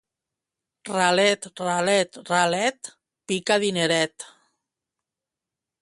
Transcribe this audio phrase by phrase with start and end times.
[0.95, 2.81] Ralet, ralet, ralet...
[3.27, 4.17] pica dineret!